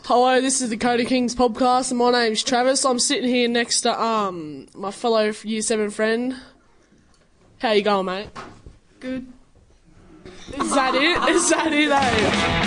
[0.00, 2.84] Hello, this is the Cody Kings podcast, and my name's Travis.
[2.84, 6.34] I'm sitting here next to um my fellow Year Seven friend.
[7.58, 8.28] How you going, mate?
[8.98, 9.26] Good.
[10.24, 11.28] Is that it?
[11.28, 11.90] Is that it?
[11.90, 12.62] Eh?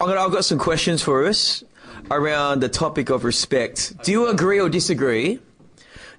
[0.00, 1.64] I'm gonna, I've got some questions for us
[2.10, 3.94] around the topic of respect.
[4.04, 5.40] Do you agree or disagree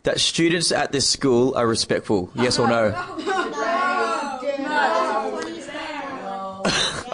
[0.03, 2.29] that students at this school are respectful?
[2.35, 2.87] Yes or no?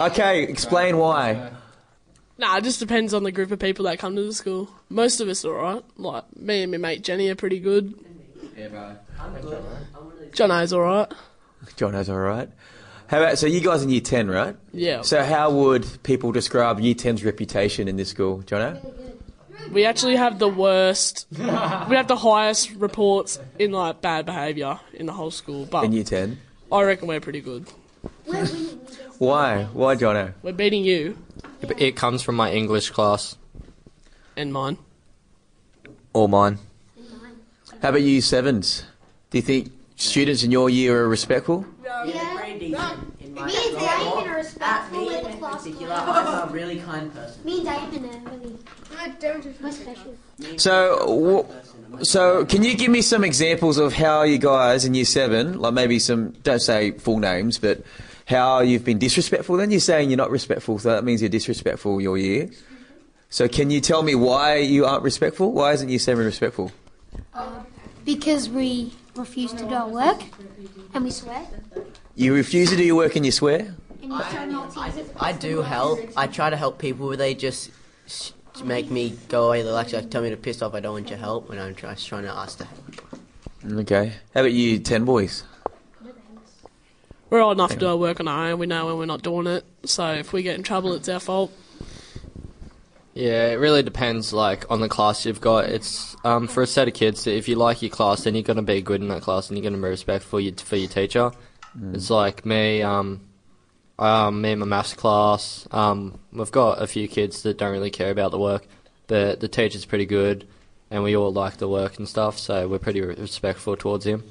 [0.00, 1.50] okay, explain why.
[2.38, 4.70] Nah, it just depends on the group of people that come to the school.
[4.88, 5.84] Most of us are alright.
[5.98, 7.94] Like me and my mate Jenny are pretty good.
[8.56, 8.96] Yeah, bro.
[10.32, 11.12] Jono's alright.
[11.76, 12.48] Jono's all right.
[13.08, 14.56] How about so you guys in year ten, right?
[14.72, 15.02] Yeah.
[15.02, 18.80] So how would people describe year 10's reputation in this school, Jono?
[19.70, 21.26] We actually have the worst.
[21.30, 21.44] we
[21.96, 25.66] have the highest reports in like bad behaviour in the whole school.
[25.66, 26.40] But In year ten,
[26.72, 27.66] I reckon we're pretty good.
[29.18, 29.64] why?
[29.72, 30.32] Why, Jono?
[30.42, 31.16] We're beating you
[31.78, 33.36] It comes from my English class.
[34.36, 34.78] and mine.
[36.12, 36.58] Or mine.
[36.96, 37.36] In mine.
[37.82, 38.84] How about you sevens?
[39.30, 41.64] Do you think students in your year are respectful?
[42.04, 42.36] Yeah.
[42.36, 43.14] Pretty decent.
[43.20, 43.98] In my Me and class.
[44.02, 44.98] Diamond are At respectful.
[45.00, 45.94] me We're the in class particular.
[45.94, 47.44] I'm a really kind person.
[47.44, 48.56] Me and Diamond are really.
[48.90, 49.09] We're special.
[50.56, 51.46] So,
[52.02, 55.74] so can you give me some examples of how you guys in year seven, like
[55.74, 57.82] maybe some, don't say full names, but
[58.26, 59.56] how you've been disrespectful?
[59.56, 62.48] Then you're saying you're not respectful, so that means you're disrespectful your year.
[63.28, 65.52] So can you tell me why you aren't respectful?
[65.52, 66.72] Why isn't year seven respectful?
[67.34, 67.60] Uh,
[68.04, 70.22] because we refuse to do our work
[70.94, 71.46] and we swear.
[72.16, 73.74] You refuse to do your work and you swear?
[74.02, 75.04] And you tell naughty.
[75.20, 76.00] I do help.
[76.16, 77.70] I try to help people, but they just
[78.06, 78.32] s-
[78.64, 79.62] make me go away.
[79.62, 80.74] They'll actually tell me to piss off.
[80.74, 83.80] I don't want your help when I'm try- trying to ask to help.
[83.80, 84.12] Okay.
[84.34, 85.44] How about you, ten boys?
[87.28, 88.58] We're old enough to do our work on our own.
[88.58, 89.64] We know when we're not doing it.
[89.84, 91.52] So if we get in trouble, it's our fault.
[93.14, 95.66] Yeah, it really depends, like, on the class you've got.
[95.66, 97.26] It's um, for a set of kids.
[97.26, 99.68] If you like your class, then you're gonna be good in that class, and you're
[99.68, 101.30] gonna be respectful for your, for your teacher.
[101.92, 103.20] It's like me, um,
[104.00, 105.68] um, me and my maths class.
[105.70, 108.66] Um, we've got a few kids that don't really care about the work,
[109.06, 110.46] but the teacher's pretty good,
[110.90, 112.38] and we all like the work and stuff.
[112.38, 114.24] So we're pretty respectful towards him.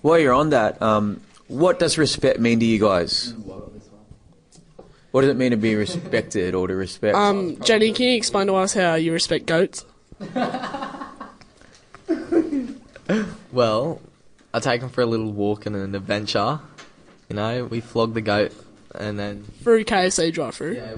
[0.00, 3.34] While you're on that, um, what does respect mean to you guys?
[5.10, 7.16] What does it mean to be respected or to respect?
[7.16, 9.84] Um, Jenny, can you explain to us how you respect goats?
[13.52, 14.00] Well,
[14.54, 16.60] I take them for a little walk and an adventure.
[17.32, 18.52] You know, we flogged the goat,
[18.94, 20.74] and then Through KFC drive-through.
[20.74, 20.96] yeah,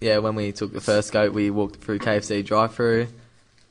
[0.00, 3.08] yeah, when we took the first goat, we walked through KFC drive-through.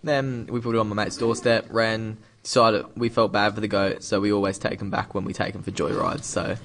[0.03, 1.67] Then we put it on my mate's doorstep.
[1.69, 5.23] Ran, decided we felt bad for the goat, so we always take them back when
[5.23, 6.25] we take them for joyrides.
[6.25, 6.57] So,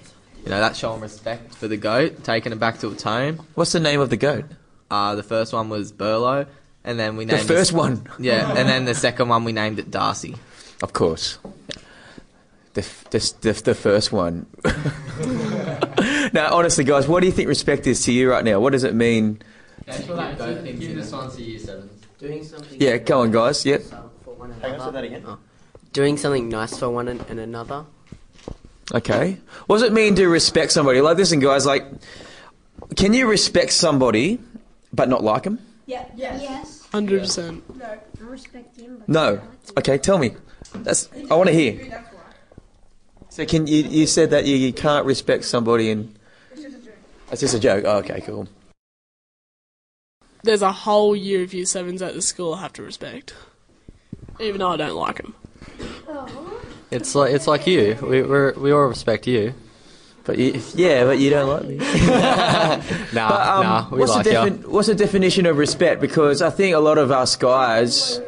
[0.42, 3.46] you know, that's showing respect for the goat, taking it back to its home.
[3.54, 4.46] What's the name of the goat?
[4.90, 6.48] Uh, the first one was Burlo,
[6.82, 8.08] and then we named The named first one.
[8.18, 10.34] Yeah, and then the second one we named it Darcy.
[10.82, 11.38] Of course.
[12.76, 14.44] The, f- the, the, f- the first one.
[16.34, 18.60] now, honestly, guys, what do you think respect is to you right now?
[18.60, 19.40] What does it mean?
[19.86, 21.88] Give this one to year seven.
[22.18, 22.78] Doing something.
[22.78, 23.64] Yeah, go on, guys.
[23.64, 23.80] Yep.
[24.24, 25.22] For one another.
[25.26, 25.38] Oh.
[25.94, 27.86] Doing something nice for one an- and another.
[28.94, 29.38] Okay.
[29.68, 31.00] What does it mean to respect somebody?
[31.00, 31.86] Like, listen, guys, like,
[32.94, 34.38] can you respect somebody
[34.92, 35.60] but not like them?
[35.86, 36.04] Yeah.
[36.14, 36.86] Yes.
[36.92, 37.62] 100%.
[37.74, 37.84] No.
[37.86, 38.98] I respect him.
[38.98, 39.20] But No.
[39.20, 39.48] I like him.
[39.78, 40.36] Okay, tell me.
[40.74, 42.04] That's I want to hear.
[43.36, 46.18] So can you you said that you, you can't respect somebody and
[47.30, 47.84] it's just a joke.
[47.86, 48.48] Oh, okay, cool.
[50.42, 53.34] There's a whole year of year sevens at the school I have to respect.
[54.40, 55.34] Even though I don't like them.
[56.90, 57.98] It's like it's like you.
[58.00, 59.52] We we're, we all respect you.
[60.24, 61.76] But you, yeah, but you don't like me.
[63.12, 64.32] Nah, But, um, nah, we what's like the
[64.62, 64.70] you.
[64.70, 66.00] what's the definition of respect?
[66.00, 68.18] Because I think a lot of us guys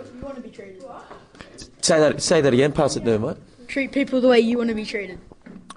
[1.81, 2.73] say that say that again.
[2.73, 3.39] Pass it to what?
[3.69, 5.19] Treat people the way you want to be treated.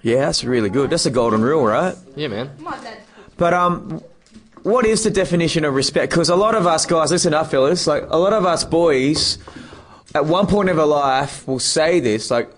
[0.01, 0.89] Yeah, that's really good.
[0.89, 1.95] That's a golden rule, right?
[2.15, 2.49] Yeah, man.
[3.37, 4.01] But um,
[4.63, 6.11] what is the definition of respect?
[6.11, 7.85] Because a lot of us guys, listen up, fellas.
[7.85, 9.37] Like a lot of us boys,
[10.15, 12.31] at one point of our life, will say this.
[12.31, 12.49] Like,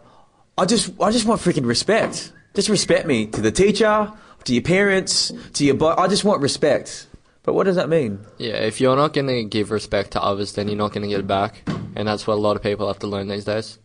[0.58, 2.32] I just, I just want freaking respect.
[2.54, 4.12] Just respect me to the teacher,
[4.46, 5.76] to your parents, to your.
[5.76, 7.08] Bo- I just want respect.
[7.42, 8.20] But what does that mean?
[8.38, 11.10] Yeah, if you're not going to give respect to others, then you're not going to
[11.10, 11.62] get it back,
[11.96, 13.80] and that's what a lot of people have to learn these days.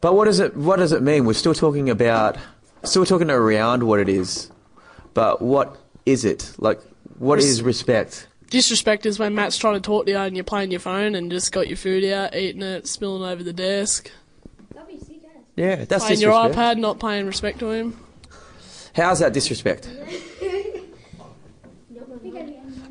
[0.00, 0.56] But what does it?
[0.56, 1.24] What does it mean?
[1.24, 2.36] We're still talking about,
[2.84, 4.50] still talking around what it is.
[5.14, 6.52] But what is it?
[6.58, 6.80] Like,
[7.18, 8.28] what Res- is respect?
[8.50, 11.30] disrespect is when Matt's trying to talk to you and you're playing your phone and
[11.30, 14.10] just got your food out, eating it, spilling over the desk.
[15.56, 17.98] Yeah, that's playing your iPad, not paying respect to him.
[18.94, 19.88] How's that disrespect?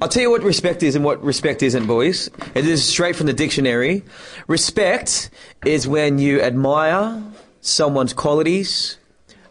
[0.06, 2.30] I'll tell you what respect is and what respect isn't, boys.
[2.54, 4.04] It is straight from the dictionary.
[4.46, 5.32] Respect
[5.66, 7.24] is when you admire
[7.62, 9.00] someone's qualities,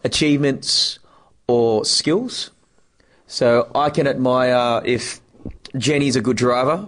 [0.05, 1.01] achievements,
[1.49, 2.53] or skills.
[3.27, 5.21] So I can admire if
[5.77, 6.87] Jenny's a good driver.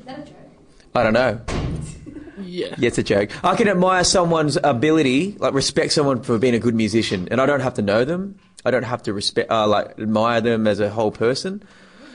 [0.00, 0.36] Is that a joke?
[0.96, 1.40] I don't know.
[2.44, 2.74] Yeah.
[2.78, 3.30] Yeah, it's a joke.
[3.44, 7.46] I can admire someone's ability, like respect someone for being a good musician, and I
[7.46, 8.38] don't have to know them.
[8.64, 11.64] I don't have to respect, uh, like admire them as a whole person.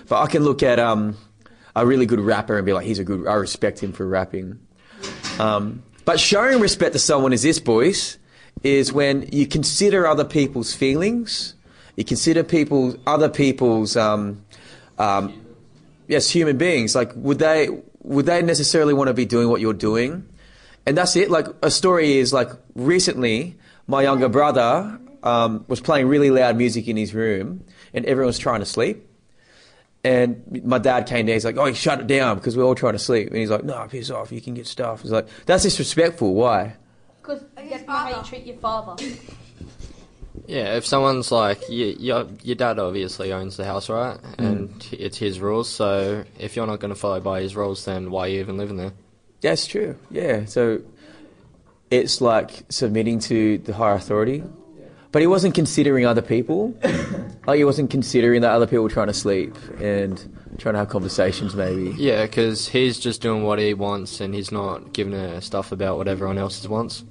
[0.10, 1.16] But I can look at um,
[1.76, 3.28] a really good rapper and be like, he's a good.
[3.28, 4.60] I respect him for rapping.
[5.40, 8.18] Um, but showing respect to someone is this, boys,
[8.64, 11.54] is when you consider other people's feelings,
[11.96, 14.44] you consider people, other people's, um,
[14.98, 15.46] um,
[16.08, 16.96] yes, human beings.
[16.96, 17.70] Like, would they,
[18.02, 20.28] would they necessarily want to be doing what you're doing?
[20.86, 21.30] And that's it.
[21.30, 26.88] Like, a story is like recently, my younger brother um, was playing really loud music
[26.88, 27.64] in his room,
[27.94, 29.09] and everyone was trying to sleep.
[30.04, 31.34] And my dad came down.
[31.34, 33.28] He's like, "Oh, shut it down," because we're all trying to sleep.
[33.28, 34.32] And he's like, "No, piss off.
[34.32, 36.34] You can get stuff." He's like, "That's disrespectful.
[36.34, 36.76] Why?"
[37.22, 39.04] Because you have how you treat your father.
[40.48, 44.18] Yeah, if someone's like, you, your, your dad obviously owns the house, right?
[44.20, 44.40] Mm.
[44.40, 48.10] And it's his rules, so if you're not going to follow by his rules, then
[48.10, 48.94] why are you even living there?
[49.42, 49.96] That's true.
[50.10, 50.46] Yeah.
[50.46, 50.82] So
[51.92, 54.44] it's like submitting to the higher authority.
[55.12, 56.76] But he wasn't considering other people.
[57.50, 60.20] Oh, like he wasn't considering that other people were trying to sleep and
[60.60, 61.96] trying to have conversations maybe.
[61.98, 65.98] Yeah, because he's just doing what he wants, and he's not giving a stuff about
[65.98, 67.04] what everyone else wants.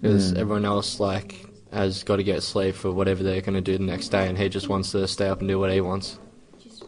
[0.00, 0.38] Because hmm.
[0.38, 3.84] everyone else, like, has got to get sleep for whatever they're going to do the
[3.84, 6.18] next day, and he just wants to stay up and do what he wants.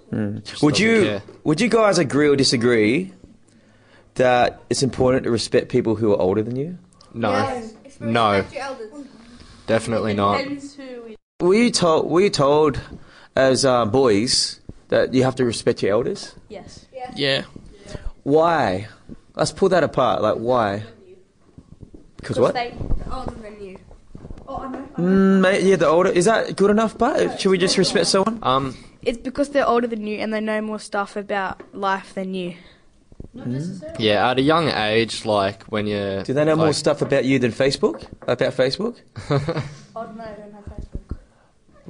[0.08, 0.38] Hmm.
[0.62, 1.22] Would you care.
[1.44, 3.12] would you guys agree or disagree
[4.14, 6.78] that it's important to respect people who are older than you?
[7.12, 7.62] No,
[8.00, 8.42] no,
[9.66, 10.46] definitely not.
[11.40, 12.80] Were you told were you told
[13.34, 16.34] as uh, boys that you have to respect your elders?
[16.48, 16.86] Yes.
[17.16, 17.42] Yeah.
[18.22, 18.88] Why?
[19.34, 20.22] Let's pull that apart.
[20.22, 20.82] Like why?
[22.16, 22.54] Because what?
[22.54, 22.74] They
[23.10, 23.78] older than you.
[24.46, 24.88] Oh, I know.
[24.98, 26.98] Mm, mate, yeah, the older is that good enough?
[26.98, 28.38] But should we just respect someone?
[28.42, 32.34] Um, It's because they're older than you and they know more stuff about life than
[32.34, 32.56] you.
[33.98, 37.38] yeah, at a young age, like when you're, Do they know more stuff about you
[37.38, 38.04] than Facebook?
[38.26, 38.96] About Facebook?
[39.96, 40.89] Oh no, I don't have Facebook.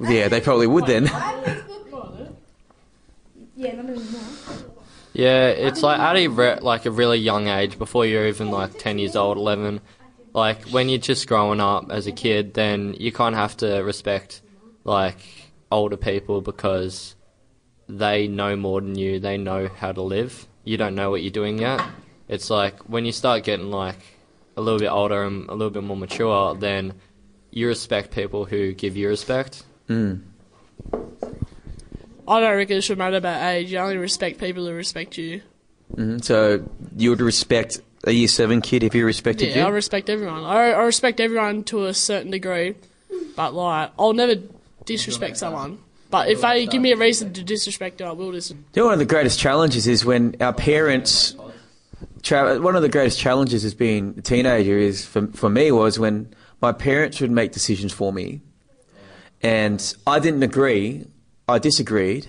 [0.01, 1.05] Yeah, they probably would then.
[3.55, 4.21] Yeah, not anymore.
[5.13, 8.79] Yeah, it's like at a re- like a really young age, before you're even like
[8.79, 9.81] ten years old, eleven.
[10.33, 13.81] Like when you're just growing up as a kid, then you kind of have to
[13.81, 14.41] respect
[14.83, 15.17] like
[15.71, 17.15] older people because
[17.87, 19.19] they know more than you.
[19.19, 20.47] They know how to live.
[20.63, 21.81] You don't know what you're doing yet.
[22.27, 23.99] It's like when you start getting like
[24.55, 26.93] a little bit older and a little bit more mature, then
[27.51, 29.63] you respect people who give you respect.
[32.27, 33.71] I don't reckon it should matter about age.
[33.71, 35.41] You only respect people who respect you.
[35.95, 36.63] Mhm, So
[36.95, 39.61] you would respect a year seven kid if he respected you?
[39.61, 40.43] Yeah, I respect everyone.
[40.43, 42.75] I, I respect everyone to a certain degree,
[43.35, 44.35] but like I'll never
[44.85, 45.79] disrespect someone.
[46.09, 48.75] But if they give me a reason to disrespect it, I will disrespect.
[48.75, 51.35] You know, one of the greatest challenges is when our parents.
[52.23, 55.97] Tra- one of the greatest challenges as being a teenager is for for me was
[55.99, 56.27] when
[56.61, 58.41] my parents would make decisions for me,
[59.43, 61.07] and I didn't agree.
[61.47, 62.27] I disagreed.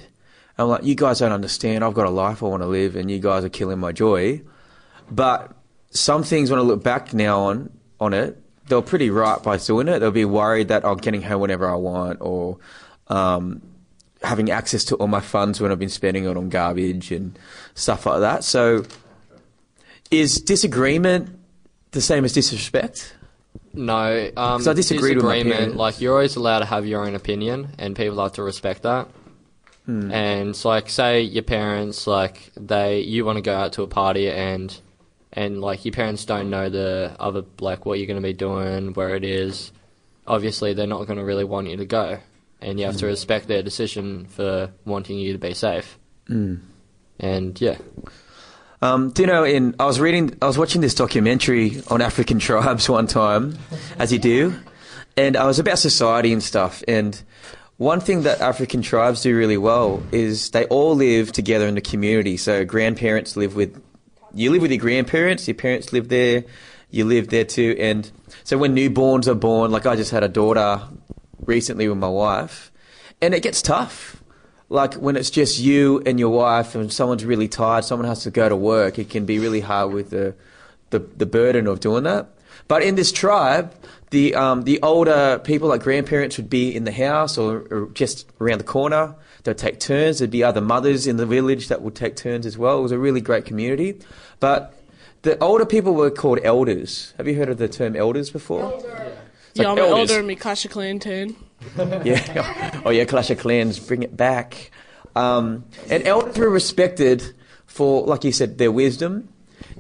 [0.59, 1.85] I'm like, you guys don't understand.
[1.85, 4.43] I've got a life I want to live, and you guys are killing my joy.
[5.11, 5.55] But
[5.91, 8.39] some things, when I look back now on on it,
[8.69, 9.99] they were pretty right by doing it.
[9.99, 12.59] They'll be worried that I'm getting home whenever I want, or
[13.09, 13.63] um,
[14.23, 17.39] having access to all my funds when I've been spending it on garbage and
[17.75, 18.45] stuff like that.
[18.45, 18.85] So,
[20.11, 21.39] is disagreement
[21.93, 23.15] the same as disrespect?
[23.75, 25.77] No, um, I disagreed disagreement.
[25.77, 29.09] Like you're always allowed to have your own opinion, and people have to respect that.
[29.87, 30.13] Hmm.
[30.13, 33.87] And so, like, say your parents, like they, you want to go out to a
[33.89, 34.75] party, and
[35.33, 38.93] and like your parents don't know the other, like what you're going to be doing,
[38.95, 39.73] where it is.
[40.27, 42.19] Obviously, they're not going to really want you to go,
[42.61, 43.01] and you have Hmm.
[43.01, 45.99] to respect their decision for wanting you to be safe.
[46.29, 46.57] Hmm.
[47.19, 47.79] And yeah,
[48.83, 49.45] Um, do you know?
[49.45, 53.57] In I was reading, I was watching this documentary on African tribes one time,
[53.99, 54.55] as you do,
[55.17, 56.83] and I was about society and stuff.
[56.89, 57.21] And
[57.77, 61.81] one thing that African tribes do really well is they all live together in the
[61.81, 62.37] community.
[62.37, 63.83] So grandparents live with,
[64.35, 65.49] you live with your grandparents.
[65.49, 66.45] Your parents live there.
[66.91, 67.77] You live there too.
[67.79, 68.11] And
[68.45, 70.83] so when newborns are born, like I just had a daughter
[71.45, 72.71] recently with my wife,
[73.21, 74.22] and it gets tough.
[74.73, 78.31] Like when it's just you and your wife, and someone's really tired, someone has to
[78.31, 78.99] go to work.
[78.99, 80.35] It can be really hard with the
[80.91, 82.29] the, the burden of doing that.
[82.69, 83.75] But in this tribe,
[84.11, 88.27] the um, the older people, like grandparents, would be in the house or, or just
[88.41, 89.15] around the corner.
[89.45, 90.19] They'd take turns.
[90.19, 92.79] There'd be other mothers in the village that would take turns as well.
[92.79, 93.99] It was a really great community.
[94.39, 94.75] But
[95.23, 97.13] the older people were called elders.
[97.17, 98.81] Have you heard of the term elders before?
[99.55, 101.37] Yeah, like I'm an elder in my Clash Clan turn.
[102.05, 102.83] Yeah.
[102.85, 104.71] Oh yeah, Clash of Clans, bring it back.
[105.15, 107.35] Um, and elders were respected
[107.67, 109.29] for, like you said, their wisdom,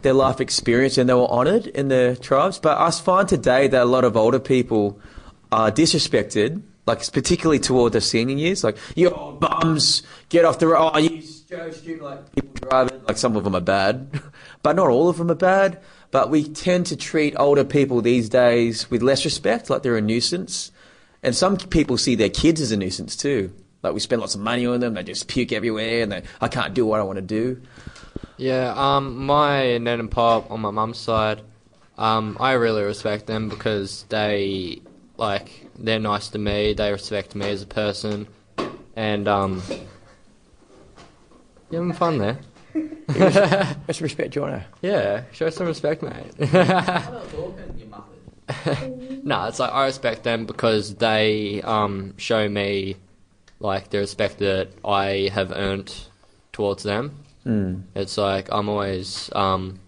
[0.03, 2.59] their life experience, and they were honoured in the tribes.
[2.59, 5.01] But I find today that a lot of older people
[5.51, 8.65] are disrespected, like particularly toward the senior years.
[8.65, 10.93] Like, you old bums, get off the road.
[10.95, 13.03] Oh, you student, like people driving.
[13.07, 14.21] Like some of them are bad,
[14.62, 15.81] but not all of them are bad.
[16.11, 20.01] But we tend to treat older people these days with less respect, like they're a
[20.01, 20.71] nuisance.
[21.23, 23.52] And some people see their kids as a nuisance too.
[23.83, 26.49] Like we spend lots of money on them, they just puke everywhere, and they, I
[26.49, 27.61] can't do what I want to do.
[28.37, 31.43] Yeah, um, my nan and pop on my mum's side,
[31.99, 34.83] um, I really respect them because they,
[35.17, 36.75] like, they're nice to me.
[36.75, 38.29] They respect me as a person,
[38.97, 39.62] and um,
[41.71, 42.38] you having fun there?
[43.88, 44.62] Let's respect Jono.
[44.81, 46.33] Yeah, show some respect, mate.
[49.25, 52.97] no, it's like I respect them because they um, show me
[53.61, 55.95] like the respect that I have earned
[56.53, 57.17] towards them.
[57.47, 57.83] Mm.
[57.95, 59.79] It's like I'm always um,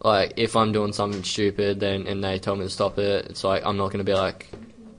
[0.00, 3.26] like if I'm doing something stupid, then and they tell me to stop it.
[3.26, 4.48] It's like I'm not gonna be like,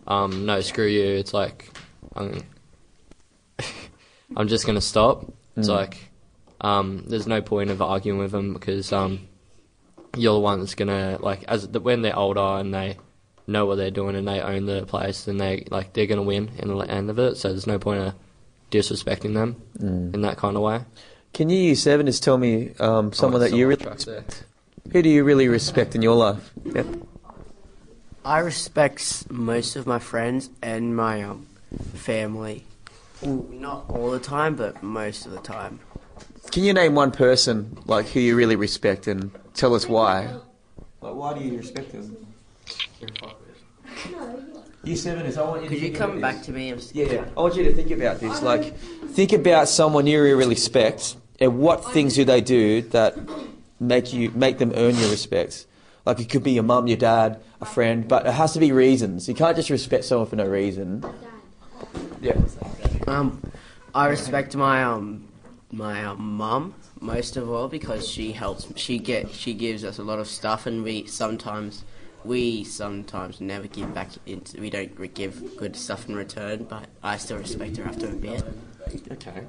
[0.08, 1.04] um, no, screw you.
[1.18, 1.70] It's like
[2.16, 2.42] I'm,
[4.38, 5.32] I'm just gonna stop.
[5.56, 5.76] It's Mm.
[5.76, 6.10] like
[6.62, 9.28] um, there's no point of arguing with them because um,
[10.16, 12.98] you're the one that's gonna like as the, when they're older and they
[13.48, 16.52] know what they're doing and they own the place, then they like they're gonna win
[16.60, 17.36] in the end of it.
[17.38, 18.14] So there's no point of
[18.72, 20.14] disrespecting them Mm.
[20.14, 20.82] in that kind of way.
[21.34, 24.44] Can you, year seven, just tell me um, someone Oh, that you really respect?
[24.92, 26.52] Who do you really respect in your life?
[26.64, 26.86] Yep.
[28.26, 31.48] I respect most of my friends and my um,
[31.96, 32.66] family.
[33.22, 35.80] Well, not all the time, but most of the time.
[36.52, 40.28] Can you name one person like who you really respect and tell us why?
[41.02, 42.16] Like, why do you respect them?
[44.84, 45.38] Year seven is.
[45.38, 46.70] I want you Could you come back to me?
[46.72, 47.26] I'm s- Yeah, yeah.
[47.38, 48.42] I want you to think about this.
[48.42, 53.16] Like, think about someone you really respect, and what things do they do that
[53.80, 55.66] make you make them earn your respect?
[56.06, 58.74] Like, it could be your mum, your dad, a friend, but it has to be
[58.74, 59.30] reasons.
[59.30, 61.06] You can't just respect someone for no reason.
[62.22, 62.38] Yeah.
[63.08, 63.42] Um,
[63.96, 65.28] I respect my um
[65.72, 68.68] my um, mum most of all because she helps.
[68.76, 71.84] She get she gives us a lot of stuff, and we sometimes
[72.24, 74.10] we sometimes never give back.
[74.26, 78.16] Into, we don't give good stuff in return, but I still respect her after a
[78.16, 78.44] bit.
[79.12, 79.44] Okay.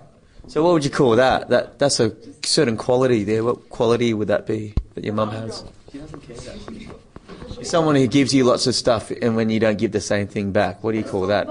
[0.49, 1.49] So, what would you call that?
[1.49, 3.45] That that's a certain quality there.
[3.45, 5.65] What quality would that be that your mum has?
[5.91, 6.37] She doesn't care.
[6.37, 7.65] That.
[7.65, 10.53] Someone who gives you lots of stuff, and when you don't give the same thing
[10.53, 11.49] back, what do you call that?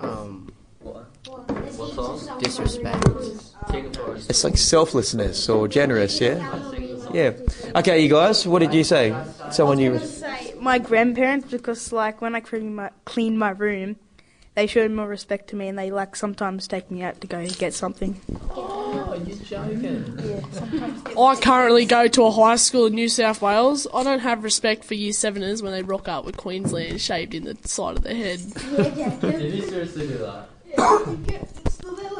[0.00, 1.08] Um, what?
[2.38, 3.51] disrespect.
[4.28, 6.38] It's like selflessness or generous, yeah?
[7.12, 7.32] Yeah.
[7.76, 9.14] Okay, you guys, what did you say?
[9.50, 9.98] Someone you.
[9.98, 13.96] say my grandparents because like when I clean my clean my room,
[14.54, 17.46] they showed more respect to me and they like sometimes take me out to go
[17.48, 18.20] get something.
[18.50, 20.18] Oh, you're joking!
[21.18, 23.86] I currently go to a high school in New South Wales.
[23.92, 27.44] I don't have respect for year seveners when they rock up with Queensland shaved in
[27.44, 28.40] the side of their head.
[29.20, 31.48] Did you seriously do that?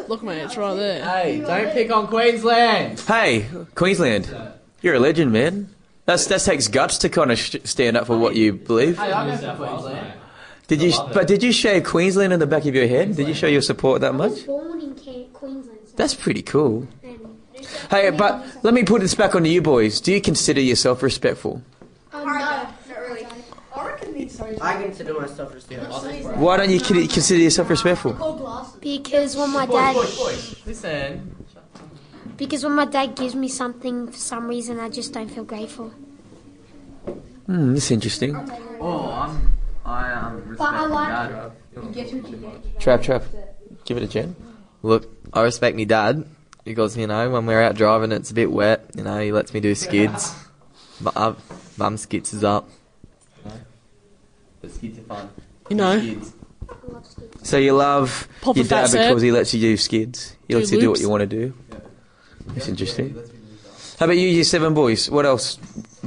[0.08, 1.04] Look, mate, it's right there.
[1.04, 3.00] Hey, don't pick on Queensland.
[3.00, 4.34] Hey, Queensland,
[4.82, 5.68] you're a legend, man.
[6.04, 8.98] That's, that takes guts to kind of sh- stand up for what you believe.
[8.98, 10.12] Hey, I go for Queensland.
[10.66, 10.92] Did you?
[11.12, 13.14] But did you shave Queensland in the back of your head?
[13.16, 14.46] Did you show your support that much?
[14.46, 15.78] Born in Ca- Queensland.
[15.86, 16.86] so- That's pretty cool.
[17.02, 17.18] and-
[17.90, 20.00] Hey, but let me put this back on you boys.
[20.00, 21.62] Do you consider yourself respectful?
[22.12, 22.66] Um, no.
[24.60, 26.00] I consider myself respectful.
[26.36, 28.12] Why don't you con- consider yourself respectful?
[28.80, 29.96] Because when my dad,
[30.66, 31.34] Listen.
[32.36, 35.90] because when my dad gives me something for some reason, I just don't feel grateful.
[37.46, 38.36] Hmm, that's interesting.
[38.80, 39.52] Oh, I'm.
[39.84, 42.78] I um, respect But I like- dad.
[42.78, 43.22] Trap, trap.
[43.84, 44.36] Give it a Jen.
[44.82, 46.24] Look, I respect me dad
[46.64, 48.90] because you know when we're out driving, it's a bit wet.
[48.94, 50.34] You know, he lets me do skids.
[51.00, 51.34] But uh,
[51.78, 52.68] mum skids is up.
[54.82, 55.30] The skids are fun.
[55.70, 56.32] You know, Skids.
[57.42, 59.08] So you love Pop your dad set.
[59.08, 60.36] because he lets you do skids.
[60.48, 61.54] He Do lets you do what you want to do.
[62.48, 63.14] That's interesting.
[63.98, 65.08] How about you, you seven boys?
[65.10, 65.58] What else?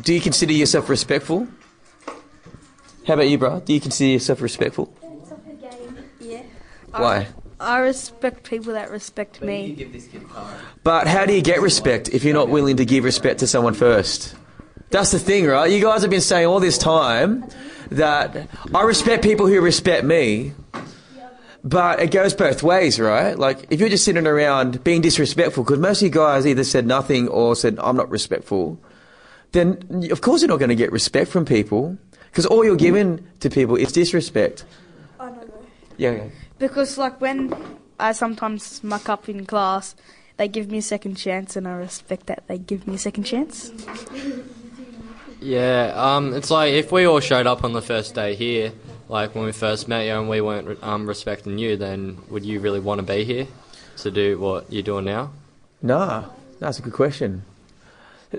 [0.02, 1.48] Do you consider yourself respectful?
[3.08, 3.60] How about you, bro?
[3.62, 4.94] Do you consider yourself respectful?
[6.20, 6.42] Yeah.
[6.92, 7.28] Why?
[7.60, 9.72] I respect people that respect me.
[9.74, 10.56] give this kid a card.
[10.84, 13.74] But how do you get respect if you're not willing to give respect to someone
[13.74, 14.36] first?
[14.90, 15.72] That's the thing, right?
[15.72, 17.46] You guys have been saying all this time
[17.92, 20.54] that I respect people who respect me,
[21.64, 23.38] but it goes both ways, right?
[23.38, 26.86] Like, if you're just sitting around being disrespectful, because most of you guys either said
[26.86, 28.80] nothing or said, I'm not respectful,
[29.52, 33.26] then of course you're not going to get respect from people, because all you're giving
[33.40, 34.66] to people is disrespect.
[35.98, 36.24] Yeah, yeah.
[36.60, 37.56] Because like when
[38.00, 39.96] I sometimes muck up in class,
[40.38, 43.24] they give me a second chance, and I respect that they give me a second
[43.24, 43.72] chance.
[45.46, 48.72] Yeah, um, it's like if we all showed up on the first day here,
[49.10, 52.60] like when we first met you, and we weren't um, respecting you, then would you
[52.60, 53.48] really want to be here
[53.98, 55.32] to do what you're doing now?
[55.84, 56.26] Nah,
[56.60, 57.44] that's a good question.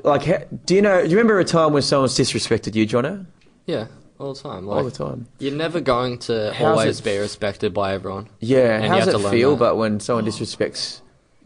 [0.03, 1.03] Like, do you know?
[1.03, 3.25] Do you remember a time when someone's disrespected you, Jono?
[3.67, 3.87] Yeah,
[4.19, 4.67] all the time.
[4.67, 5.27] Like, All the time.
[5.39, 8.29] You're never going to How's always it- be respected by everyone.
[8.41, 8.75] Yeah.
[8.77, 9.53] And you How's it feel?
[9.53, 9.59] that.
[9.61, 11.01] But when someone disrespects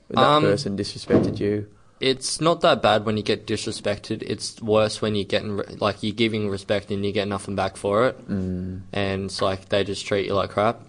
[0.09, 1.67] that Um, person disrespected you,
[2.01, 4.23] It's not that bad when you get disrespected.
[4.23, 7.77] It's worse when you're getting re- like you're giving respect and you get nothing back
[7.77, 8.81] for it, mm.
[8.91, 10.81] and it's like they just treat you like crap.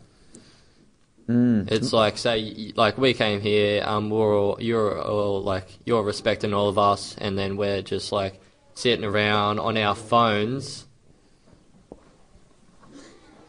[1.27, 1.70] mm.
[1.70, 6.53] It's like say like we came here, um, we're all you're all like you're respecting
[6.53, 8.39] all of us, and then we're just like
[8.74, 10.86] sitting around on our phones,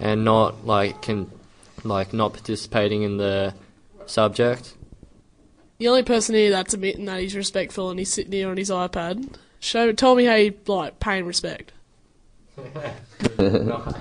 [0.00, 1.30] and not like can
[1.84, 3.54] like not participating in the
[4.06, 4.74] subject.
[5.82, 8.70] The only person here that's admitting that he's respectful and he's sitting here on his
[8.70, 9.34] iPad.
[9.58, 11.72] Show, tell me how you like paying respect.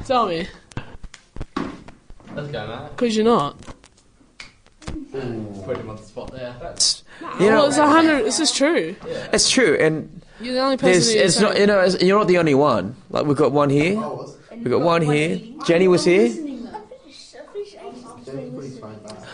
[0.05, 0.47] tell me,
[2.35, 2.91] Let's go, Matt.
[2.91, 3.59] because you're not.
[4.85, 6.55] Put him on the spot there.
[6.61, 8.25] That's you well, know, it's a hundred.
[8.25, 8.95] This is true.
[9.33, 11.17] it's true, and You're the only person.
[11.17, 12.95] it's not you know it's- you're not the only one.
[13.09, 13.99] Like we've got one here,
[14.51, 15.41] we've got one here.
[15.65, 16.29] Jenny was here.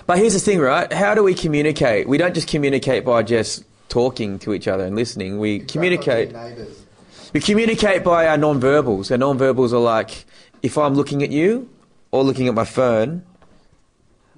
[0.07, 0.91] But here's the thing, right?
[0.91, 2.07] How do we communicate?
[2.07, 5.37] We don't just communicate by just talking to each other and listening.
[5.37, 6.33] We communicate.
[7.33, 9.11] We communicate by our non-verbals.
[9.11, 10.25] Our non-verbals are like,
[10.63, 11.69] if I'm looking at you
[12.11, 13.23] or looking at my phone,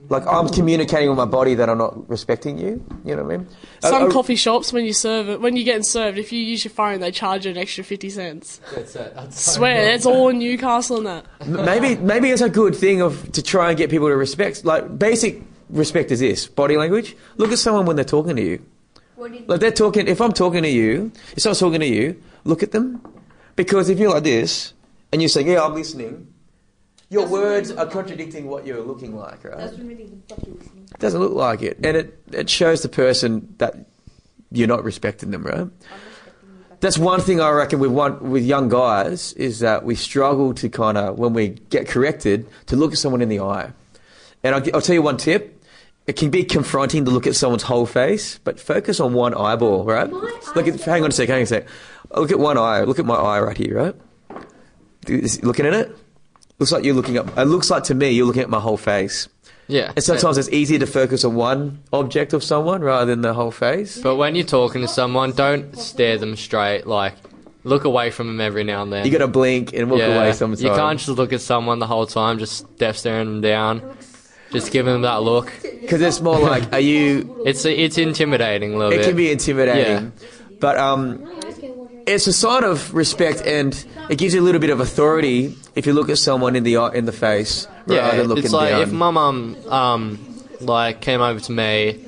[0.07, 2.83] like I'm communicating with my body that I'm not respecting you.
[3.05, 3.47] You know what I mean?
[3.81, 6.63] Some Uh, coffee shops, when you serve it, when you're getting served, if you use
[6.63, 8.59] your phone, they charge you an extra fifty cents.
[8.73, 9.13] That's it.
[9.13, 11.25] That's Swear, that's all Newcastle and that.
[11.47, 14.65] Maybe maybe it's a good thing of to try and get people to respect.
[14.65, 17.15] Like basic respect is this: body language.
[17.37, 18.65] Look at someone when they're talking to you.
[19.47, 20.07] Like they're talking.
[20.07, 23.01] If I'm talking to you, if someone's talking to you, look at them,
[23.55, 24.73] because if you're like this
[25.11, 26.33] and you're saying, "Yeah, I'm listening,"
[27.09, 29.59] your words are contradicting what you're looking like, right?
[29.59, 33.75] It doesn't look like it, and it it shows the person that
[34.51, 35.67] you're not respecting them, right?
[36.79, 40.69] That's one thing I reckon with one with young guys is that we struggle to
[40.69, 43.73] kind of when we get corrected to look at someone in the eye.
[44.43, 45.58] And I'll, I'll tell you one tip:
[46.09, 49.85] it can be confronting to look at someone's whole face, but focus on one eyeball,
[49.85, 50.11] right?
[50.11, 51.67] Look at, hang on a sec, hang on a sec.
[52.15, 52.81] Look at one eye.
[52.81, 53.95] Look at my eye right here, right?
[55.05, 55.95] Do Looking at it,
[56.57, 57.27] looks like you're looking at.
[57.37, 59.29] It looks like to me you're looking at my whole face.
[59.67, 59.93] Yeah.
[59.95, 63.51] And sometimes it's easier to focus on one object of someone rather than the whole
[63.51, 64.01] face.
[64.01, 66.87] But when you're talking to someone, don't stare them straight.
[66.87, 67.13] Like,
[67.63, 69.05] look away from them every now and then.
[69.05, 70.07] You got to blink and walk yeah.
[70.07, 70.63] away sometimes.
[70.63, 73.95] You can't just look at someone the whole time, just deaf staring them down.
[74.51, 75.51] Just giving them that look.
[75.61, 77.43] because it's more like, are you?
[77.45, 79.05] It's it's intimidating a little It bit.
[79.07, 80.11] can be intimidating,
[80.59, 81.23] but um,
[82.07, 83.73] it's a sign of respect, and
[84.09, 86.77] it gives you a little bit of authority if you look at someone in the
[86.77, 88.81] eye, in the face rather than looking it's like down.
[88.81, 90.19] if my mum um
[90.61, 92.03] like came over to me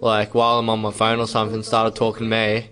[0.00, 2.68] like while I'm on my phone or something, started talking to me.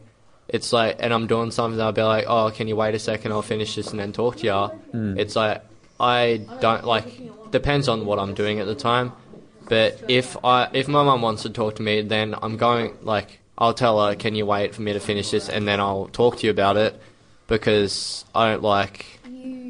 [0.46, 1.80] It's like, and I'm doing something.
[1.80, 3.32] I'll be like, "Oh, can you wait a second?
[3.32, 4.52] I'll finish this and then talk to you."
[4.92, 5.18] Hmm.
[5.18, 5.62] It's like
[5.98, 7.50] I don't like.
[7.50, 9.12] Depends on what I'm doing at the time.
[9.68, 13.40] But if I if my mum wants to talk to me, then I'm going like
[13.56, 16.38] I'll tell her, "Can you wait for me to finish this?" and then I'll talk
[16.38, 17.00] to you about it
[17.46, 19.06] because I don't like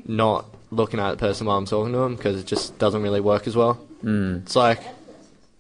[0.07, 3.21] not looking at the person while I'm talking to them because it just doesn't really
[3.21, 3.79] work as well.
[4.03, 4.43] Mm.
[4.43, 4.81] It's like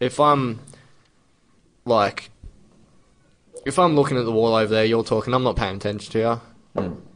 [0.00, 0.60] if I'm
[1.84, 2.30] like
[3.64, 6.18] if I'm looking at the wall over there, you're talking, I'm not paying attention to
[6.18, 6.40] you.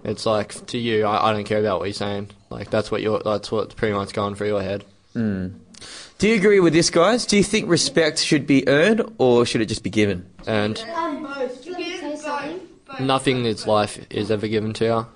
[0.05, 2.31] It's like to you, I, I don't care about what you're saying.
[2.51, 3.21] Like that's what you're.
[3.25, 4.85] That's what's pretty much going through your head.
[5.15, 7.27] Do you agree with this, guys?
[7.27, 10.29] Do you think respect should be earned or should it just be given?
[10.47, 12.61] And Say something.
[13.01, 15.07] nothing in this life is ever given to you.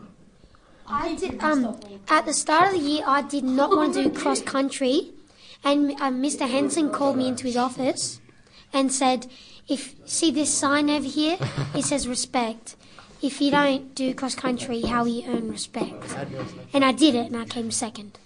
[0.87, 1.79] I did, um,
[2.09, 5.11] at the start of the year, I did not want to do cross country,
[5.65, 6.49] and uh, Mr.
[6.49, 8.21] Henson called me into his office
[8.73, 9.27] and said,
[9.69, 11.39] "If see this sign over here,
[11.75, 12.77] it says respect.
[13.23, 16.17] If you don't do cross country, how will you earn respect?"
[16.75, 18.19] And I did it, and I came second.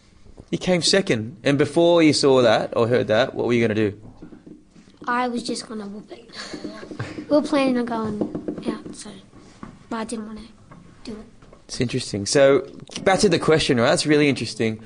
[0.50, 3.76] You came second, and before you saw that or heard that, what were you going
[3.76, 4.00] to do?
[5.08, 6.28] I was just gonna whoop it.
[7.30, 9.10] we were planning on going out, so
[9.88, 10.46] but I didn't want to
[11.04, 11.26] do it.
[11.68, 12.26] It's interesting.
[12.26, 12.66] So
[13.04, 13.90] back to the question, right?
[13.90, 14.82] That's really interesting.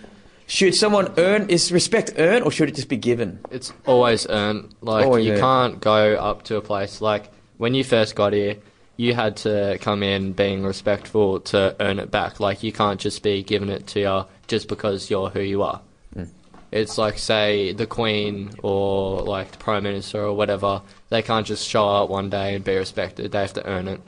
[0.46, 1.48] Should someone earn?
[1.48, 3.38] Is respect earned, or should it just be given?
[3.50, 4.74] It's always earned.
[4.82, 5.40] Like Always you earned.
[5.40, 8.56] can't go up to a place like when you first got here.
[9.00, 12.38] You had to come in being respectful to earn it back.
[12.38, 15.80] Like you can't just be giving it to you just because you're who you are.
[16.12, 16.24] Hmm.
[16.70, 20.82] It's like say the Queen or like the Prime Minister or whatever.
[21.08, 23.32] They can't just show up one day and be respected.
[23.32, 24.02] They have to earn it.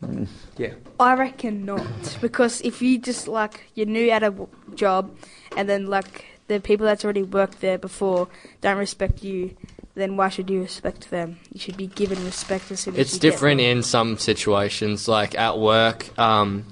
[0.00, 0.24] Hmm.
[0.56, 0.76] Yeah.
[0.98, 4.32] I reckon not, because if you just like you're new at a
[4.74, 5.14] job,
[5.58, 8.28] and then like the people that's already worked there before
[8.62, 9.54] don't respect you,
[9.94, 11.38] then why should you respect them?
[11.52, 15.06] You should be given respect as soon as It's you get different in some situations,
[15.08, 16.18] like at work.
[16.18, 16.64] Um,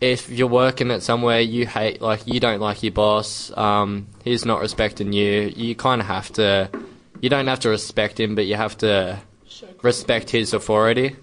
[0.00, 4.44] if you're working at somewhere you hate, like you don't like your boss, um, he's
[4.44, 5.52] not respecting you.
[5.54, 6.70] You kind of have to.
[7.20, 9.18] You don't have to respect him, but you have to
[9.82, 11.16] respect his authority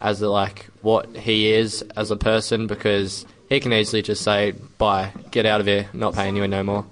[0.00, 4.52] as a, like what he is as a person, because he can easily just say,
[4.78, 6.84] "Bye, get out of here, not paying you no more."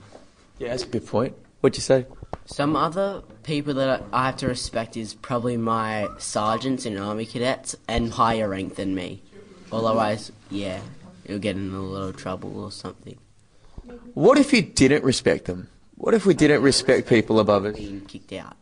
[0.59, 1.35] Yeah, that's a good point.
[1.61, 2.07] What'd you say?
[2.47, 7.77] Some other people that I have to respect is probably my sergeants and army cadets
[7.89, 9.23] and higher rank than me.
[9.73, 10.81] Otherwise, yeah,
[11.27, 13.17] you'll get in a lot of trouble or something.
[14.15, 15.69] What if you didn't respect them?
[15.97, 17.77] What if we didn't respect people above us?
[17.77, 18.57] Being kicked out.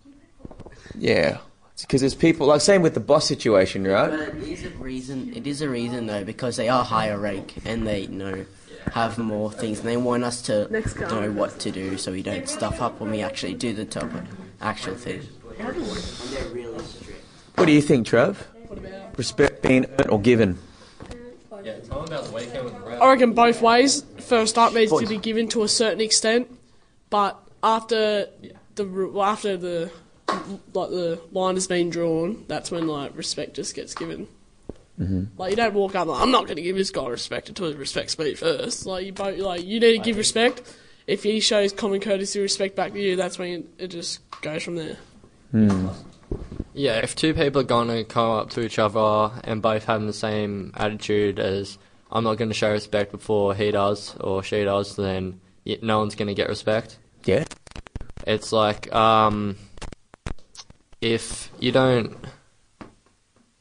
[0.97, 1.38] Yeah,
[1.81, 4.11] because there's people like same with the boss situation, right?
[4.11, 5.35] But it is a reason.
[5.35, 8.45] It is a reason though because they are higher rank and they know
[8.93, 10.69] have more things and they want us to
[11.01, 14.11] know what to do so we don't stuff up when we actually do the top
[14.61, 15.27] actual thing.
[15.59, 17.25] And they're really strict.
[17.57, 18.49] What do you think, Trev?
[19.16, 20.59] Respect being earned or given?
[21.62, 24.03] Yeah, tell about the weekend with I reckon both ways.
[24.19, 26.49] First up needs to be given to a certain extent,
[27.11, 28.29] but after
[28.77, 29.90] the well, after the
[30.73, 34.27] like the line has been drawn, that's when like respect just gets given.
[35.38, 37.68] Like you don't walk up like I'm not going to give this guy respect until
[37.68, 38.84] he respects me first.
[38.84, 40.62] Like you both like you need to give respect.
[41.06, 44.76] If he shows common courtesy, respect back to you, that's when it just goes from
[44.76, 44.96] there.
[46.74, 50.06] Yeah, if two people are going to come up to each other and both having
[50.06, 51.78] the same attitude as
[52.12, 55.40] I'm not going to show respect before he does or she does, then
[55.82, 56.98] no one's going to get respect.
[57.24, 57.44] Yeah.
[58.26, 59.56] It's like um,
[61.00, 62.16] if you don't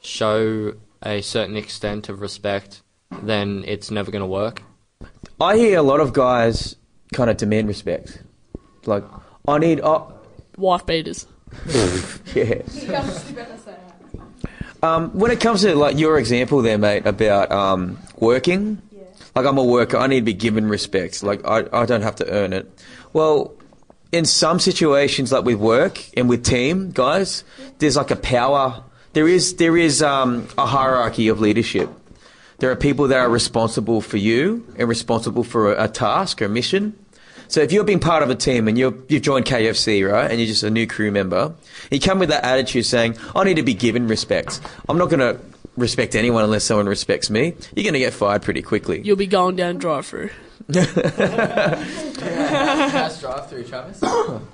[0.01, 0.73] show
[1.03, 2.81] a certain extent of respect,
[3.23, 4.61] then it's never going to work.
[5.39, 6.75] I hear a lot of guys
[7.13, 8.21] kind of demand respect.
[8.85, 9.03] Like,
[9.47, 9.81] I need.
[9.81, 10.13] Oh,
[10.57, 11.25] Wife beaters.
[12.35, 12.61] yeah.
[14.81, 18.81] Um, when it comes to like your example there, mate, about um, working,
[19.35, 21.23] like I'm a worker, I need to be given respect.
[21.23, 22.69] Like I, I don't have to earn it.
[23.13, 23.53] Well,
[24.11, 27.43] in some situations, like with work and with team guys,
[27.79, 28.83] there's like a power.
[29.13, 31.89] There is there is um, a hierarchy of leadership.
[32.59, 36.45] There are people that are responsible for you and responsible for a, a task or
[36.45, 36.93] a mission.
[37.47, 40.39] So if you're being part of a team and you're, you've joined KFC, right, and
[40.39, 41.55] you're just a new crew member,
[41.89, 44.59] you come with that attitude saying, I need to be given respect.
[44.87, 45.39] I'm not going to
[45.75, 47.55] respect anyone unless someone respects me.
[47.75, 49.01] You're going to get fired pretty quickly.
[49.01, 50.29] You'll be going down drive-through.
[50.71, 50.95] Fast
[53.21, 54.03] drive through, Travis.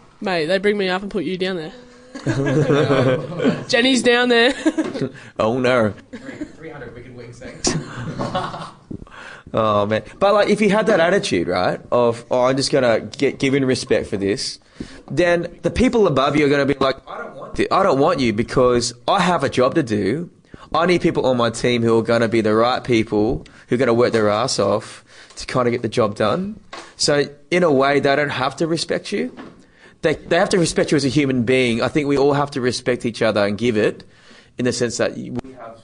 [0.21, 1.73] Mate, they bring me up and put you down there.
[3.67, 4.53] Jenny's down there.
[5.39, 5.93] oh no.
[6.11, 7.75] 300 wicked wing seconds.
[9.53, 10.03] Oh man.
[10.19, 13.63] But like if you had that attitude, right, of oh I'm just gonna get given
[13.63, 14.59] respect for this,
[15.09, 17.97] then the people above you are gonna be like, I don't want thi- I don't
[17.99, 20.29] want you because I have a job to do.
[20.73, 23.77] I need people on my team who are gonna be the right people who are
[23.77, 25.05] gonna work their ass off
[25.37, 26.59] to kind of get the job done.
[26.97, 29.33] So in a way they don't have to respect you.
[30.05, 31.81] They they have to respect you as a human being.
[31.81, 34.03] I think we all have to respect each other and give it
[34.55, 35.81] in the sense that we have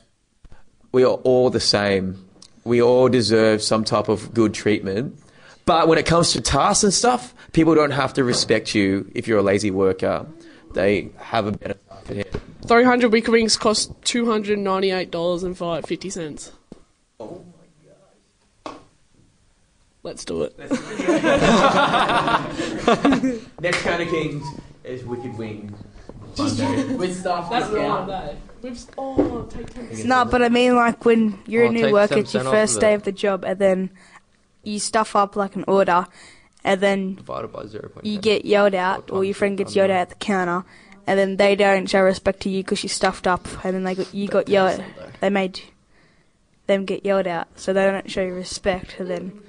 [0.92, 2.24] we are all the same.
[2.64, 5.20] We all deserve some type of good treatment.
[5.66, 9.28] But when it comes to tasks and stuff, people don't have to respect you if
[9.28, 10.28] you're a lazy worker.
[10.76, 12.28] They have a better hand.
[12.68, 16.52] 300 Wicked Wings cost $298.50.
[17.20, 17.44] Oh.
[20.04, 20.58] Let's do it.
[23.62, 24.44] Next kind of kings
[24.84, 25.72] is Wicked Wings.
[26.38, 28.08] With staff discount.
[28.08, 28.38] day.
[28.62, 30.06] We've, oh, take 10%.
[30.06, 32.48] No, but I mean, like when you're Oh, a new take worker, it's 10% your
[32.48, 32.96] off first of day it.
[32.96, 33.90] of the job, and then
[34.64, 36.08] you stuff up like an order,
[36.64, 38.00] and then Divided by 0.10.
[38.04, 40.64] you get yelled at, or your friend gets yelled at at the counter,
[41.06, 43.96] and then they don't show respect to you because you stuffed up, and then they
[43.96, 44.82] got you got yelled.
[45.20, 45.60] They made
[46.68, 49.42] them get yelled at, so they don't show you respect, and then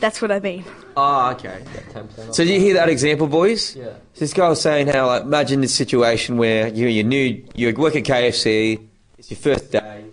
[0.00, 0.64] That's what I mean.
[0.96, 1.62] Oh, okay.
[2.30, 3.76] So did you hear that example, boys?
[3.76, 3.94] Yeah.
[4.14, 7.96] This guy was saying how, like, imagine this situation where you you're new, you work
[7.96, 8.86] at KFC,
[9.18, 10.04] it's your first day,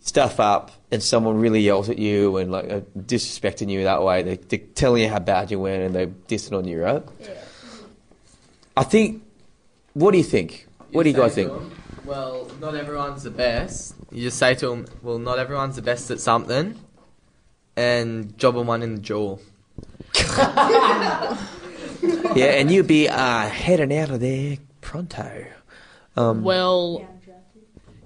[0.00, 4.22] stuff up, and someone really yells at you and like uh, disrespecting you that way.
[4.22, 7.02] They, they're telling you how bad you went and they're dissing on you, right?
[7.20, 7.30] Yeah.
[8.76, 9.22] I think.
[9.94, 10.66] What do you think?
[10.90, 11.50] What do you guys think?
[12.04, 13.94] Well, not everyone's the best.
[14.12, 16.78] You just say to them, well, not everyone's the best at something,
[17.76, 19.38] and job them one in the jaw.
[22.34, 25.46] Yeah, and you'll be uh, heading out of there pronto.
[26.16, 27.08] Um, Well,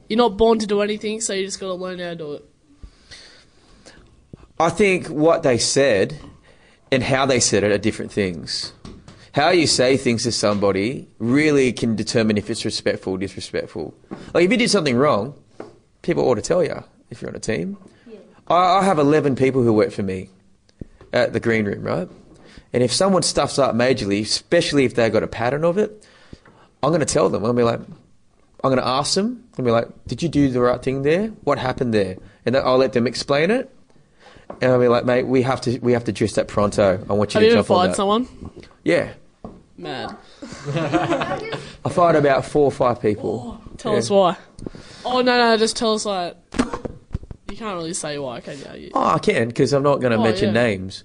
[0.08, 2.44] you're not born to do anything, so you just gotta learn how to do it.
[4.58, 6.18] I think what they said
[6.92, 8.72] and how they said it are different things.
[9.32, 13.94] How you say things to somebody really can determine if it's respectful or disrespectful.
[14.34, 15.34] Like if you did something wrong,
[16.02, 17.76] people ought to tell you if you're on a team.
[18.50, 20.28] I, I have 11 people who work for me
[21.12, 22.08] at the green room, right?
[22.72, 26.06] And if someone stuffs up majorly, especially if they've got a pattern of it,
[26.82, 27.44] I'm going to tell them.
[27.44, 27.80] I'm going to be like,
[28.62, 29.26] I'm going to ask them.
[29.26, 31.28] I'm going to be like, did you do the right thing there?
[31.44, 32.16] What happened there?
[32.46, 33.74] And I'll let them explain it.
[34.60, 37.04] And I'll be like, mate, we have to we have to address that pronto.
[37.08, 37.96] I want you Have to you ever jump on fired that.
[37.96, 38.50] someone?
[38.84, 39.12] Yeah,
[39.76, 40.16] Mad.
[40.74, 43.60] I fired about four or five people.
[43.62, 43.98] Oh, tell Yeah.
[43.98, 44.36] us why.
[45.04, 46.36] Oh no, no, just tell us like.
[47.50, 48.80] You can't really say why, can you?
[48.84, 50.62] You- Oh, I can because I'm not going to Oh, mention yeah.
[50.62, 51.04] names.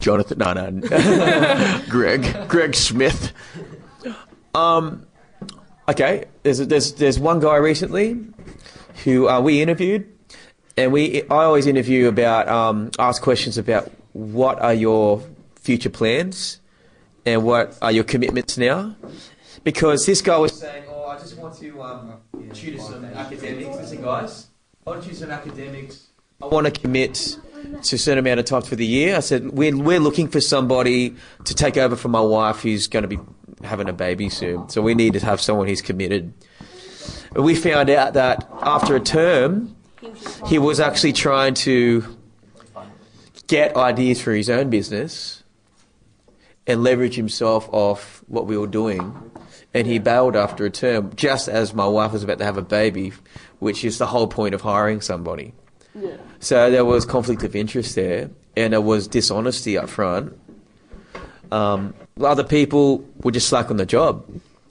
[0.00, 3.32] Jonathan, no, no, Greg, Greg Smith.
[4.54, 5.06] Um,
[5.88, 8.16] okay, there's there's there's one guy recently
[9.04, 10.06] who uh, we interviewed,
[10.76, 15.20] and we I always interview about um, ask questions about what are your
[15.56, 16.60] future plans
[17.26, 18.94] and what are your commitments now,
[19.64, 22.12] because this guy was saying, oh, I just want to um,
[22.54, 23.76] tutor some academics.
[23.76, 24.46] Listen, guys,
[24.88, 26.06] I want to academics.
[26.40, 27.36] I want to commit
[27.82, 29.16] to a certain amount of time for the year.
[29.16, 33.02] I said, we're, we're looking for somebody to take over from my wife who's going
[33.02, 33.18] to be
[33.62, 34.66] having a baby soon.
[34.70, 36.32] So we need to have someone who's committed.
[37.34, 39.76] And we found out that after a term,
[40.46, 42.16] he was actually trying to
[43.46, 45.42] get ideas for his own business
[46.66, 49.30] and leverage himself off what we were doing.
[49.78, 52.62] And he bailed after a term, just as my wife was about to have a
[52.62, 53.12] baby,
[53.60, 55.52] which is the whole point of hiring somebody.
[55.94, 56.16] Yeah.
[56.40, 60.36] So there was conflict of interest there, and there was dishonesty up front.
[61.52, 64.28] Um, other people would just slack on the job.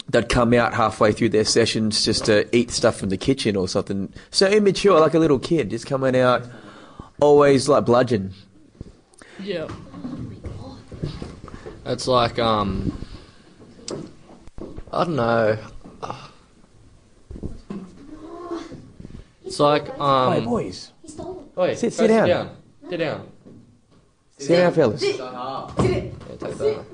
[0.10, 3.70] They'd come out halfway through their sessions just to eat stuff from the kitchen or
[3.70, 4.12] something.
[4.30, 6.46] So immature, like a little kid, just coming out
[7.22, 8.34] always like bludgeon.
[9.39, 9.70] Yeah.
[11.86, 13.07] It's like um,
[14.91, 15.58] I don't know.
[19.45, 20.34] It's like um.
[20.34, 20.91] hey, boys.
[21.58, 22.56] Oi, Sit- sit down.
[22.89, 23.28] Sit down.
[24.38, 25.02] Sit down, fellas.
[25.04, 25.13] Yeah,
[25.78, 26.86] take that.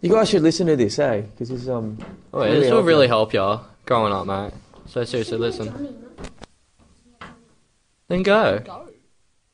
[0.00, 1.22] You guys should listen to this, eh?
[1.22, 1.98] Because this um.
[2.32, 2.82] Oh, really this will helpful.
[2.84, 4.52] really help y'all growing up, mate.
[4.86, 6.04] So seriously, listen.
[8.08, 8.60] Then go.
[8.60, 8.88] Go.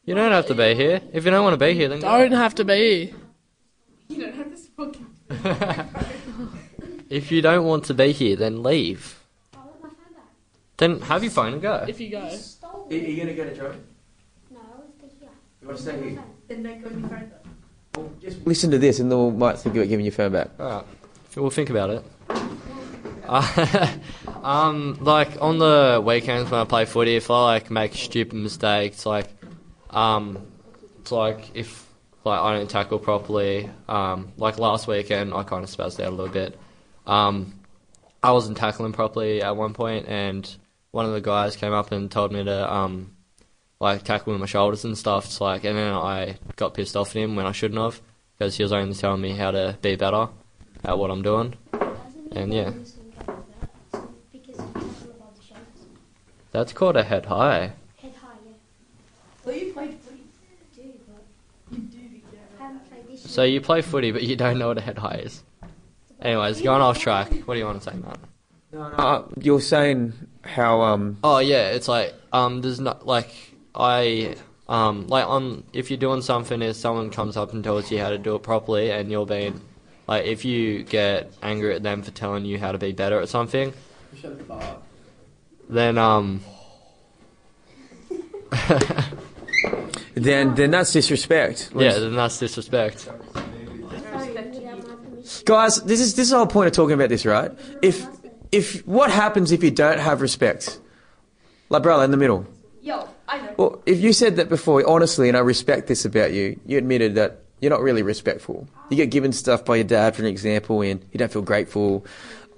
[0.05, 1.01] You don't have to be here.
[1.13, 2.37] If you don't want to be here, then Don't go.
[2.37, 3.15] have to be.
[7.11, 9.21] If you don't want to be here, then leave.
[10.79, 11.85] Then have your phone and go.
[11.87, 12.19] If you go.
[12.19, 13.75] Are you going to go to Joe?
[14.51, 15.29] No, I stay here.
[15.63, 16.23] You want to stay here?
[16.49, 17.41] Then don't go any further.
[18.21, 20.51] Just listen to this and then we might think about giving your phone back.
[20.59, 20.85] Alright.
[21.37, 22.05] We'll think about it.
[24.45, 29.07] Um, like on the weekends when I play footy, if I like make stupid mistakes,
[29.07, 29.27] like,
[29.89, 30.47] um,
[31.01, 31.84] it's like if
[32.25, 36.17] like I don't tackle properly, um, like last weekend I kind of spazzed out a
[36.17, 36.59] little bit.
[37.07, 37.55] Um,
[38.23, 40.49] I wasn't tackling properly at one point, and
[40.91, 43.15] one of the guys came up and told me to um,
[43.81, 45.27] like tackle with my shoulders and stuff.
[45.27, 48.01] It's like, and then I got pissed off at him when I shouldn't have,
[48.39, 50.29] because he was only telling me how to be better
[50.85, 51.55] at what I'm doing.
[52.33, 53.41] And yeah, Because you tackle
[55.11, 55.85] above the shoulders.
[56.51, 57.73] that's called a head high.
[58.01, 58.53] Head high, yeah.
[59.45, 60.23] Well, you played footy.
[60.33, 61.79] I do, but
[62.59, 64.99] I haven't played this So you play footy, but you don't know what a head
[64.99, 65.43] high is.
[66.21, 67.33] Anyways, going off track.
[67.45, 68.19] What do you want to say, Matt?
[68.99, 71.19] Uh, you're saying how, um.
[71.25, 73.33] Oh yeah, it's like um, there's not like
[73.75, 74.37] I
[74.69, 78.11] um like on if you're doing something, if someone comes up and tells you how
[78.11, 79.61] to do it properly, and you're being
[80.07, 83.29] like if you get angry at them for telling you how to be better at
[83.29, 83.73] something,
[85.69, 86.41] then um
[90.15, 91.71] Then, then that's disrespect.
[91.75, 93.09] yeah, then that's disrespect.
[95.45, 97.51] Guys, this is this is the whole point of talking about this, right?
[97.83, 98.07] If
[98.53, 100.79] if what happens if you don't have respect?
[101.71, 102.47] Like brother in the middle.
[102.83, 103.55] Yo, I know.
[103.57, 107.15] Well, if you said that before, honestly, and I respect this about you, you admitted
[107.15, 108.69] that you're not really respectful.
[108.91, 112.05] You get given stuff by your dad, for an example, and you don't feel grateful.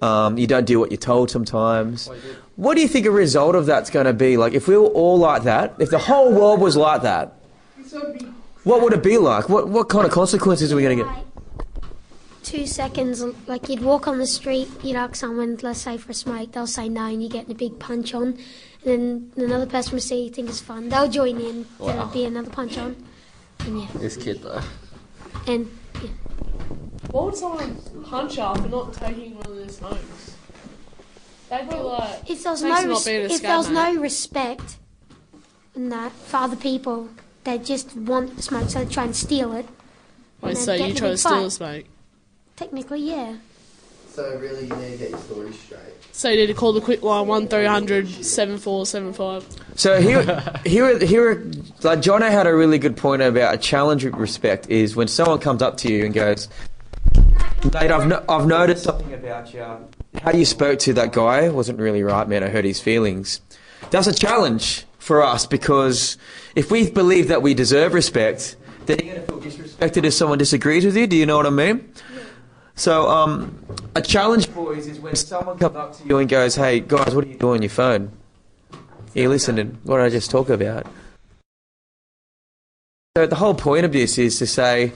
[0.03, 2.11] Um, you don't do what you're told sometimes.
[2.57, 4.37] What do you think a result of that's going to be?
[4.37, 7.35] Like, if we were all like that, if the whole world was like that,
[8.65, 9.49] what would it be like?
[9.49, 11.13] What what kind of consequences are we going to get?
[12.43, 16.15] Two seconds, like you'd walk on the street, you'd ask someone, let's say for a
[16.15, 18.39] smoke, they'll say no, and you get a big punch on.
[18.85, 22.25] And then another person will see you think it's fun, they'll join in, there'll be
[22.25, 22.95] another punch on.
[23.61, 24.61] And yeah, This kid though.
[25.49, 25.69] and
[26.01, 26.11] yeah.
[27.11, 30.37] What would someone punch up for not taking one of their smokes?
[31.51, 33.71] They'd be like, If there was no for not res- being a if there was
[33.71, 34.77] no respect
[35.75, 37.09] in that for other people,
[37.47, 39.67] they just want the smoke, so they try and steal it.
[40.43, 41.45] wait, and so you in a try to steal fight.
[41.47, 41.85] a smoke?
[42.57, 43.37] Technically, yeah.
[44.11, 45.81] So really, you need to get your story straight.
[46.13, 49.47] So you need to call the quick line 1300 7475.
[49.77, 50.23] So here,
[50.65, 51.35] here, here,
[51.83, 55.39] like Jono had a really good point about a challenge with respect is when someone
[55.39, 56.49] comes up to you and goes,
[57.73, 59.65] "Mate, I've no- I've noticed something about you.
[60.23, 62.43] How you spoke to that guy wasn't really right, man.
[62.43, 63.41] I hurt his feelings."
[63.91, 66.19] That's a challenge for us because
[66.57, 70.37] if we believe that we deserve respect, then you're going to feel disrespected if someone
[70.37, 71.07] disagrees with you.
[71.07, 71.93] Do you know what I mean?
[72.75, 73.57] So, um,
[73.95, 77.25] a challenge, boys, is when someone comes up to you and goes, "Hey, guys, what
[77.25, 78.11] are you doing on your phone?"
[79.15, 79.79] You listening?
[79.85, 80.87] What did I just talk about?
[83.17, 84.93] So the whole point of this is to say,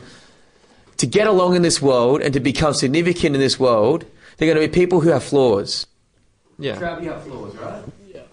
[0.98, 4.04] to get along in this world and to become significant in this world,
[4.36, 5.86] there are going to be people who have flaws.
[6.58, 6.76] Yeah.
[6.76, 7.82] Trav, you have flaws, right?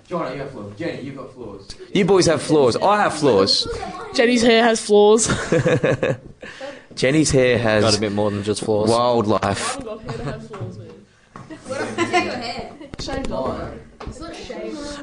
[0.09, 0.17] Yeah.
[0.17, 0.73] John, you have flaws.
[0.77, 1.67] Jenny, you've got flaws.
[1.93, 2.75] You boys have flaws.
[2.77, 3.67] I have flaws.
[4.13, 5.27] Jenny's hair has flaws.
[6.95, 8.89] Jenny's hair has Got a has bit more than just flaws.
[8.89, 9.77] wildlife.
[9.77, 10.87] I've got hair to have flaws, man.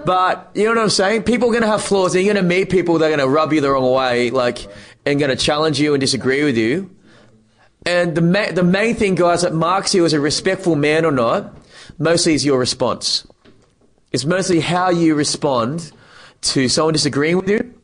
[0.07, 1.23] But you know what I'm saying?
[1.23, 2.15] People are going to have flaws.
[2.15, 4.31] And you're going to meet people that are going to rub you the wrong way,
[4.31, 4.67] like,
[5.07, 6.91] and going to challenge you and disagree with you.
[7.87, 11.13] And the ma- the main thing, guys, that marks you as a respectful man or
[11.13, 11.55] not,
[11.99, 13.27] mostly is your response.
[14.15, 15.91] It's mostly how you respond
[16.43, 17.75] to someone disagreeing with you,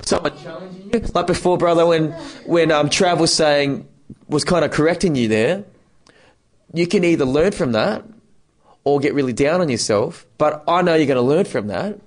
[0.00, 1.00] someone challenging you.
[1.12, 2.12] Like before, brother, when
[2.46, 3.86] when um, Trav was saying
[4.26, 5.64] was kind of correcting you there,
[6.72, 8.06] you can either learn from that
[8.84, 10.24] or get really down on yourself.
[10.38, 12.00] But I know you're going to learn from that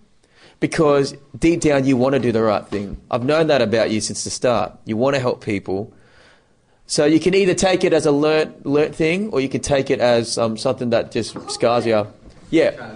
[0.60, 3.00] because deep down you want to do the right thing.
[3.12, 4.80] I've known that about you since the start.
[4.86, 5.94] You want to help people.
[6.88, 9.92] So you can either take it as a learnt, learnt thing or you can take
[9.92, 12.08] it as um, something that just scars you.
[12.50, 12.96] Yeah.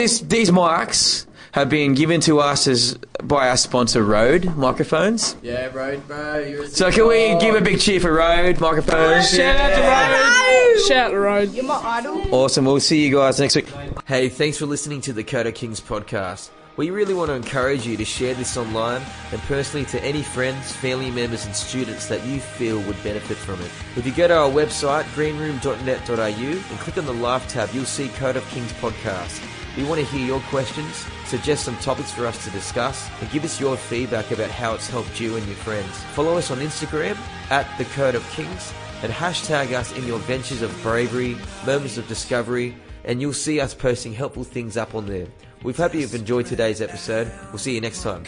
[0.00, 5.36] This, these mics have been given to us as by our sponsor Rode microphones.
[5.42, 6.38] Yeah, Rode bro.
[6.38, 9.28] You're So can we give a big cheer for Rode microphones?
[9.28, 10.86] Shout out to Rode.
[10.88, 11.52] Shout out to Rode.
[11.52, 12.34] You're my idol.
[12.34, 12.64] Awesome.
[12.64, 13.68] We'll see you guys next week.
[14.06, 16.48] Hey, thanks for listening to the Code of Kings podcast.
[16.78, 20.72] We really want to encourage you to share this online and personally to any friends,
[20.72, 23.70] family members, and students that you feel would benefit from it.
[23.96, 28.08] If you go to our website, greenroom.net.au, and click on the Live tab, you'll see
[28.08, 29.46] Code of Kings podcast.
[29.76, 33.44] We want to hear your questions, suggest some topics for us to discuss, and give
[33.44, 35.96] us your feedback about how it's helped you and your friends.
[36.14, 37.16] Follow us on Instagram
[37.50, 42.06] at the Code of Kings and hashtag us in your ventures of bravery, moments of
[42.08, 45.26] discovery, and you'll see us posting helpful things up on there.
[45.62, 47.30] We hope you've enjoyed today's episode.
[47.50, 48.24] We'll see you next time.